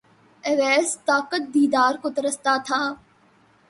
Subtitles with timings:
[0.43, 2.81] اویس طاقت دیدار کو ترستا تھا